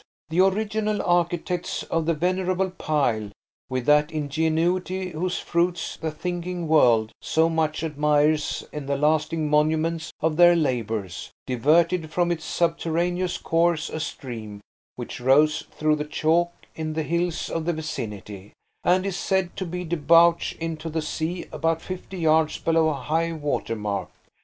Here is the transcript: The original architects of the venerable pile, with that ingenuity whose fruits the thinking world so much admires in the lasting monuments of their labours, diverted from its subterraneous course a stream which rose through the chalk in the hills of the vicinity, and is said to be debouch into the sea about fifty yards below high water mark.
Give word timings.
The 0.29 0.41
original 0.43 0.99
architects 1.03 1.83
of 1.83 2.07
the 2.07 2.15
venerable 2.15 2.71
pile, 2.71 3.29
with 3.69 3.85
that 3.85 4.11
ingenuity 4.11 5.11
whose 5.11 5.37
fruits 5.37 5.95
the 5.95 6.09
thinking 6.09 6.67
world 6.67 7.11
so 7.21 7.47
much 7.49 7.83
admires 7.83 8.63
in 8.71 8.87
the 8.87 8.97
lasting 8.97 9.47
monuments 9.47 10.11
of 10.19 10.37
their 10.37 10.55
labours, 10.55 11.29
diverted 11.45 12.09
from 12.09 12.31
its 12.31 12.45
subterraneous 12.45 13.37
course 13.37 13.91
a 13.91 13.99
stream 13.99 14.61
which 14.95 15.21
rose 15.21 15.67
through 15.69 15.97
the 15.97 16.05
chalk 16.05 16.51
in 16.73 16.93
the 16.93 17.03
hills 17.03 17.47
of 17.51 17.65
the 17.65 17.73
vicinity, 17.73 18.53
and 18.83 19.05
is 19.05 19.15
said 19.15 19.55
to 19.57 19.67
be 19.67 19.83
debouch 19.83 20.53
into 20.59 20.89
the 20.89 21.03
sea 21.03 21.45
about 21.51 21.79
fifty 21.79 22.17
yards 22.17 22.57
below 22.57 22.91
high 22.91 23.33
water 23.33 23.75
mark. 23.75 24.09